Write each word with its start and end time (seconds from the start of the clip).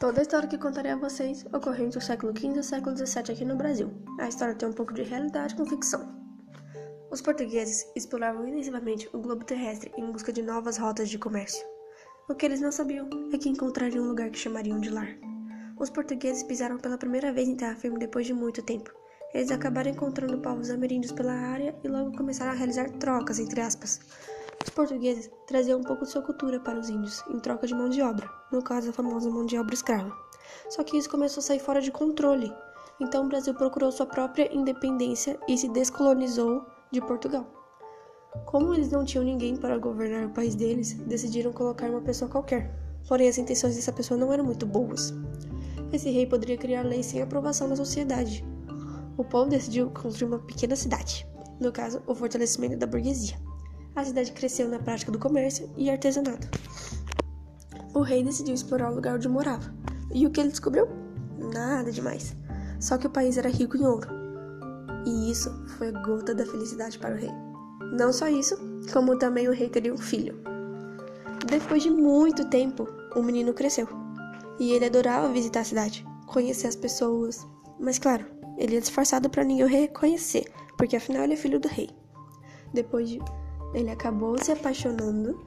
Toda 0.00 0.20
a 0.20 0.22
história 0.22 0.48
que 0.48 0.56
contarei 0.56 0.92
a 0.92 0.96
vocês 0.96 1.44
ocorreu 1.52 1.86
entre 1.86 1.98
o 1.98 2.02
século 2.02 2.32
XV 2.36 2.56
e 2.56 2.58
o 2.60 2.62
século 2.62 2.96
XVII 2.96 3.32
aqui 3.32 3.44
no 3.44 3.56
Brasil. 3.56 3.90
A 4.20 4.28
história 4.28 4.54
tem 4.54 4.68
um 4.68 4.72
pouco 4.72 4.94
de 4.94 5.02
realidade 5.02 5.56
com 5.56 5.66
ficção. 5.66 6.16
Os 7.10 7.20
portugueses 7.20 7.84
exploravam 7.96 8.46
intensivamente 8.46 9.08
o 9.12 9.18
globo 9.18 9.44
terrestre 9.44 9.90
em 9.96 10.12
busca 10.12 10.32
de 10.32 10.42
novas 10.42 10.76
rotas 10.76 11.08
de 11.08 11.18
comércio. 11.18 11.66
O 12.28 12.34
que 12.34 12.46
eles 12.46 12.60
não 12.60 12.70
sabiam 12.70 13.08
é 13.32 13.38
que 13.38 13.48
encontrariam 13.48 14.04
um 14.04 14.08
lugar 14.08 14.30
que 14.30 14.38
chamariam 14.38 14.78
de 14.78 14.90
lar. 14.90 15.08
Os 15.78 15.90
portugueses 15.90 16.42
pisaram 16.42 16.76
pela 16.76 16.98
primeira 16.98 17.32
vez 17.32 17.48
em 17.48 17.56
terra 17.56 17.74
firme 17.74 17.98
depois 17.98 18.26
de 18.26 18.34
muito 18.34 18.62
tempo. 18.62 18.92
Eles 19.32 19.50
acabaram 19.50 19.90
encontrando 19.90 20.38
povos 20.38 20.70
ameríndios 20.70 21.12
pela 21.12 21.32
área 21.32 21.74
e 21.82 21.88
logo 21.88 22.16
começaram 22.16 22.52
a 22.52 22.54
realizar 22.54 22.90
trocas, 22.98 23.38
entre 23.38 23.60
aspas. 23.60 24.00
Os 24.68 24.74
portugueses 24.74 25.30
traziam 25.46 25.80
um 25.80 25.82
pouco 25.82 26.04
de 26.04 26.10
sua 26.10 26.20
cultura 26.20 26.60
para 26.60 26.78
os 26.78 26.90
índios, 26.90 27.24
em 27.30 27.38
troca 27.38 27.66
de 27.66 27.74
mão 27.74 27.88
de 27.88 28.02
obra, 28.02 28.30
no 28.52 28.62
caso 28.62 28.90
a 28.90 28.92
famosa 28.92 29.30
mão 29.30 29.46
de 29.46 29.56
obra 29.56 29.74
escrava. 29.74 30.14
Só 30.68 30.84
que 30.84 30.98
isso 30.98 31.08
começou 31.08 31.40
a 31.40 31.42
sair 31.42 31.58
fora 31.58 31.80
de 31.80 31.90
controle. 31.90 32.52
Então 33.00 33.24
o 33.24 33.28
Brasil 33.28 33.54
procurou 33.54 33.90
sua 33.90 34.04
própria 34.04 34.54
independência 34.54 35.40
e 35.48 35.56
se 35.56 35.70
descolonizou 35.70 36.66
de 36.92 37.00
Portugal. 37.00 37.46
Como 38.44 38.74
eles 38.74 38.90
não 38.90 39.06
tinham 39.06 39.24
ninguém 39.24 39.56
para 39.56 39.78
governar 39.78 40.26
o 40.26 40.34
país 40.34 40.54
deles, 40.54 40.92
decidiram 40.92 41.50
colocar 41.50 41.88
uma 41.88 42.02
pessoa 42.02 42.30
qualquer. 42.30 42.70
Porém, 43.08 43.26
as 43.26 43.38
intenções 43.38 43.74
dessa 43.74 43.90
pessoa 43.90 44.20
não 44.20 44.30
eram 44.30 44.44
muito 44.44 44.66
boas. 44.66 45.14
Esse 45.90 46.10
rei 46.10 46.26
poderia 46.26 46.58
criar 46.58 46.82
leis 46.82 47.06
sem 47.06 47.22
aprovação 47.22 47.70
da 47.70 47.76
sociedade. 47.76 48.44
O 49.16 49.24
povo 49.24 49.48
decidiu 49.48 49.90
construir 49.90 50.28
uma 50.28 50.38
pequena 50.38 50.76
cidade, 50.76 51.26
no 51.58 51.72
caso, 51.72 52.02
o 52.06 52.14
fortalecimento 52.14 52.76
da 52.76 52.86
burguesia 52.86 53.47
a 54.00 54.04
cidade 54.04 54.32
cresceu 54.32 54.68
na 54.68 54.78
prática 54.78 55.12
do 55.12 55.18
comércio 55.18 55.70
e 55.76 55.90
artesanato. 55.90 56.48
O 57.94 58.00
rei 58.00 58.22
decidiu 58.22 58.54
explorar 58.54 58.90
o 58.90 58.94
lugar 58.94 59.16
onde 59.16 59.28
morava. 59.28 59.72
E 60.12 60.26
o 60.26 60.30
que 60.30 60.40
ele 60.40 60.50
descobriu? 60.50 60.88
Nada 61.38 61.90
demais. 61.90 62.36
Só 62.80 62.96
que 62.96 63.06
o 63.06 63.10
país 63.10 63.36
era 63.36 63.48
rico 63.48 63.76
em 63.76 63.86
ouro. 63.86 64.08
E 65.06 65.30
isso 65.30 65.50
foi 65.76 65.88
a 65.88 66.02
gota 66.02 66.34
da 66.34 66.46
felicidade 66.46 66.98
para 66.98 67.14
o 67.14 67.18
rei. 67.18 67.30
Não 67.92 68.12
só 68.12 68.28
isso, 68.28 68.56
como 68.92 69.18
também 69.18 69.48
o 69.48 69.52
rei 69.52 69.68
queria 69.68 69.92
um 69.92 69.98
filho. 69.98 70.38
Depois 71.46 71.82
de 71.82 71.90
muito 71.90 72.44
tempo, 72.48 72.86
o 73.16 73.22
menino 73.22 73.54
cresceu. 73.54 73.88
E 74.58 74.72
ele 74.72 74.86
adorava 74.86 75.32
visitar 75.32 75.60
a 75.60 75.64
cidade, 75.64 76.06
conhecer 76.26 76.66
as 76.66 76.76
pessoas. 76.76 77.46
Mas 77.80 77.98
claro, 77.98 78.26
ele 78.56 78.76
é 78.76 78.80
disfarçado 78.80 79.30
para 79.30 79.44
ninguém 79.44 79.66
reconhecer, 79.66 80.44
porque 80.76 80.96
afinal 80.96 81.24
ele 81.24 81.34
é 81.34 81.36
filho 81.36 81.60
do 81.60 81.68
rei. 81.68 81.90
Depois 82.74 83.08
de 83.08 83.18
ele 83.74 83.90
acabou 83.90 84.36
se 84.42 84.52
apaixonando 84.52 85.38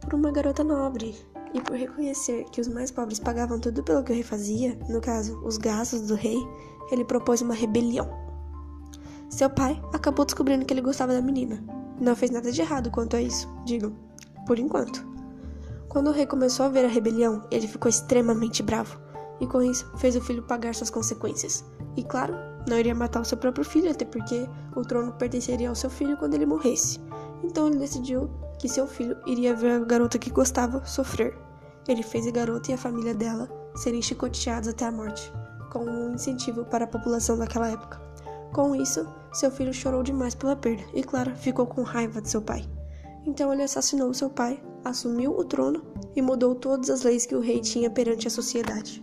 por 0.00 0.14
uma 0.14 0.30
garota 0.30 0.62
nobre 0.64 1.14
e 1.54 1.60
por 1.60 1.76
reconhecer 1.76 2.44
que 2.50 2.60
os 2.60 2.68
mais 2.68 2.90
pobres 2.90 3.18
pagavam 3.18 3.58
tudo 3.58 3.82
pelo 3.82 4.02
que 4.02 4.12
o 4.12 4.14
rei 4.14 4.22
fazia, 4.22 4.78
no 4.88 5.00
caso, 5.00 5.40
os 5.44 5.56
gastos 5.56 6.02
do 6.02 6.14
rei, 6.14 6.38
ele 6.90 7.04
propôs 7.04 7.42
uma 7.42 7.54
rebelião. 7.54 8.08
Seu 9.28 9.48
pai 9.48 9.80
acabou 9.92 10.24
descobrindo 10.24 10.64
que 10.64 10.74
ele 10.74 10.80
gostava 10.80 11.12
da 11.12 11.22
menina. 11.22 11.62
Não 12.00 12.16
fez 12.16 12.30
nada 12.30 12.50
de 12.50 12.60
errado 12.60 12.90
quanto 12.90 13.16
a 13.16 13.22
isso, 13.22 13.48
digo, 13.64 13.94
por 14.46 14.58
enquanto. 14.58 15.06
Quando 15.88 16.08
o 16.08 16.12
rei 16.12 16.26
começou 16.26 16.66
a 16.66 16.68
ver 16.68 16.84
a 16.84 16.88
rebelião, 16.88 17.46
ele 17.50 17.68
ficou 17.68 17.88
extremamente 17.88 18.62
bravo 18.62 18.98
e 19.40 19.46
com 19.46 19.60
isso 19.60 19.90
fez 19.96 20.16
o 20.16 20.20
filho 20.20 20.42
pagar 20.42 20.74
suas 20.74 20.88
consequências. 20.88 21.64
E 21.96 22.02
claro, 22.02 22.34
não 22.68 22.78
iria 22.78 22.94
matar 22.94 23.20
o 23.20 23.24
seu 23.24 23.36
próprio 23.36 23.64
filho, 23.64 23.90
até 23.90 24.04
porque 24.04 24.48
o 24.74 24.82
trono 24.82 25.12
pertenceria 25.12 25.68
ao 25.68 25.74
seu 25.74 25.90
filho 25.90 26.16
quando 26.16 26.34
ele 26.34 26.46
morresse. 26.46 27.00
Então 27.42 27.66
ele 27.66 27.78
decidiu 27.78 28.30
que 28.58 28.68
seu 28.68 28.86
filho 28.86 29.16
iria 29.26 29.54
ver 29.54 29.72
a 29.72 29.78
garota 29.80 30.18
que 30.18 30.30
gostava 30.30 30.84
sofrer. 30.84 31.36
Ele 31.88 32.02
fez 32.02 32.26
a 32.26 32.30
garota 32.30 32.70
e 32.70 32.74
a 32.74 32.78
família 32.78 33.14
dela 33.14 33.48
serem 33.74 34.00
chicoteados 34.00 34.68
até 34.68 34.84
a 34.84 34.92
morte, 34.92 35.32
como 35.70 35.90
um 35.90 36.14
incentivo 36.14 36.64
para 36.64 36.84
a 36.84 36.88
população 36.88 37.36
daquela 37.36 37.70
época. 37.70 38.00
Com 38.52 38.74
isso, 38.74 39.06
seu 39.32 39.50
filho 39.50 39.72
chorou 39.72 40.02
demais 40.02 40.34
pela 40.34 40.54
perda 40.54 40.84
e, 40.94 41.02
claro, 41.02 41.34
ficou 41.34 41.66
com 41.66 41.82
raiva 41.82 42.20
de 42.20 42.28
seu 42.28 42.42
pai. 42.42 42.64
Então 43.26 43.52
ele 43.52 43.62
assassinou 43.62 44.12
seu 44.12 44.28
pai, 44.28 44.62
assumiu 44.84 45.32
o 45.32 45.44
trono 45.44 45.82
e 46.14 46.20
mudou 46.20 46.54
todas 46.54 46.90
as 46.90 47.02
leis 47.02 47.24
que 47.24 47.34
o 47.34 47.40
rei 47.40 47.60
tinha 47.60 47.90
perante 47.90 48.26
a 48.26 48.30
sociedade. 48.30 49.02